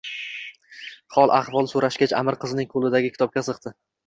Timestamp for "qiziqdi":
3.47-3.77